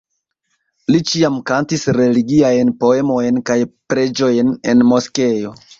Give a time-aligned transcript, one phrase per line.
[0.95, 3.61] Li ĉiam kantis religiajn poemojn kaj
[3.95, 5.59] preĝojn en moskeo.